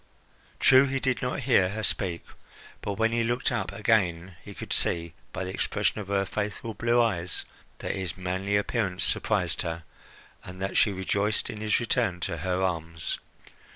[0.59, 2.25] True, he did not hear her speak;
[2.81, 6.73] but when he looked up again he could see, by the expression of her faithful
[6.73, 7.45] blue eyes,
[7.77, 9.83] that his manly appearance surprised her,
[10.43, 13.19] and that she rejoiced in his return to her arms.